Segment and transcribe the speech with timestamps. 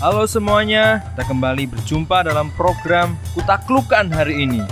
[0.00, 4.64] Halo semuanya, kita kembali berjumpa dalam program Kutaklukan hari ini.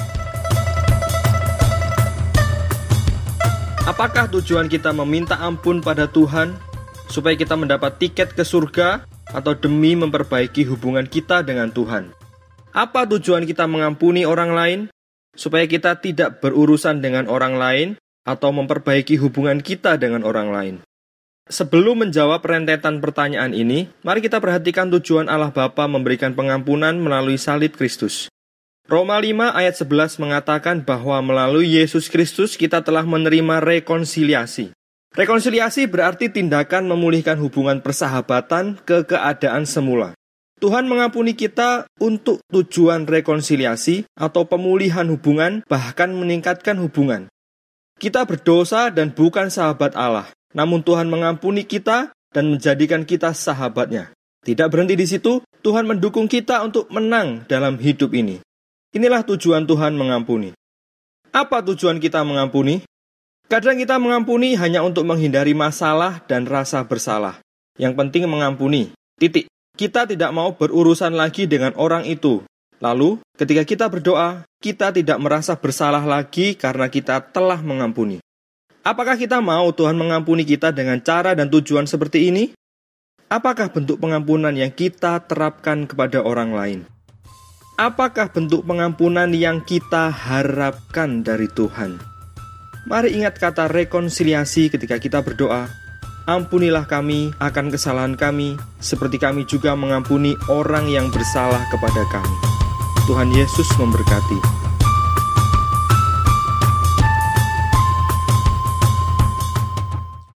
[3.84, 6.56] Apakah tujuan kita meminta ampun pada Tuhan
[7.12, 12.08] supaya kita mendapat tiket ke surga atau demi memperbaiki hubungan kita dengan Tuhan?
[12.72, 14.80] Apa tujuan kita mengampuni orang lain
[15.36, 17.88] supaya kita tidak berurusan dengan orang lain
[18.24, 20.87] atau memperbaiki hubungan kita dengan orang lain?
[21.48, 27.72] Sebelum menjawab rentetan pertanyaan ini, mari kita perhatikan tujuan Allah Bapa memberikan pengampunan melalui salib
[27.72, 28.28] Kristus.
[28.84, 34.76] Roma 5 ayat 11 mengatakan bahwa melalui Yesus Kristus kita telah menerima rekonsiliasi.
[35.16, 40.12] Rekonsiliasi berarti tindakan memulihkan hubungan persahabatan ke keadaan semula.
[40.60, 47.32] Tuhan mengampuni kita untuk tujuan rekonsiliasi atau pemulihan hubungan, bahkan meningkatkan hubungan.
[47.96, 50.28] Kita berdosa dan bukan sahabat Allah.
[50.56, 54.12] Namun Tuhan mengampuni kita dan menjadikan kita sahabatnya.
[54.44, 58.40] Tidak berhenti di situ, Tuhan mendukung kita untuk menang dalam hidup ini.
[58.96, 60.56] Inilah tujuan Tuhan mengampuni.
[61.34, 62.80] Apa tujuan kita mengampuni?
[63.48, 67.40] Kadang kita mengampuni hanya untuk menghindari masalah dan rasa bersalah.
[67.76, 68.92] Yang penting mengampuni.
[69.20, 69.48] Titik.
[69.78, 72.42] Kita tidak mau berurusan lagi dengan orang itu.
[72.82, 78.18] Lalu, ketika kita berdoa, kita tidak merasa bersalah lagi karena kita telah mengampuni.
[78.88, 82.56] Apakah kita mau Tuhan mengampuni kita dengan cara dan tujuan seperti ini?
[83.28, 86.80] Apakah bentuk pengampunan yang kita terapkan kepada orang lain?
[87.76, 92.00] Apakah bentuk pengampunan yang kita harapkan dari Tuhan?
[92.88, 95.68] Mari ingat kata rekonsiliasi ketika kita berdoa.
[96.24, 102.36] Ampunilah kami akan kesalahan kami, seperti kami juga mengampuni orang yang bersalah kepada kami.
[103.04, 104.57] Tuhan Yesus memberkati.